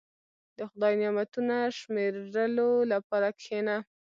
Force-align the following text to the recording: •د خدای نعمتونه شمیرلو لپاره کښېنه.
•د 0.57 0.59
خدای 0.69 0.93
نعمتونه 1.01 1.55
شمیرلو 1.79 2.69
لپاره 2.93 3.27
کښېنه. 3.39 3.77